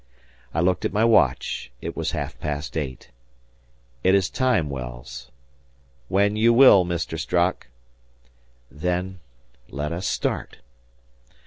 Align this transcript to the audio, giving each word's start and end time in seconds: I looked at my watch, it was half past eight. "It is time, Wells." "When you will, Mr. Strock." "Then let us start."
I 0.51 0.61
looked 0.61 0.83
at 0.83 0.91
my 0.93 1.05
watch, 1.05 1.71
it 1.79 1.95
was 1.95 2.09
half 2.13 2.39
past 2.39 2.75
eight. 2.75 3.11
"It 4.03 4.15
is 4.15 4.31
time, 4.31 4.67
Wells." 4.67 5.29
"When 6.07 6.35
you 6.35 6.53
will, 6.53 6.83
Mr. 6.85 7.19
Strock." 7.19 7.67
"Then 8.71 9.19
let 9.69 9.91
us 9.93 10.07
start." 10.07 10.57